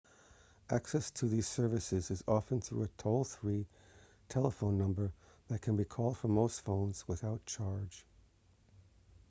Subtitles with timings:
[0.71, 3.67] access to these services is often through a toll-free
[4.29, 5.13] telephone number
[5.47, 8.03] that can be called from most phones without charge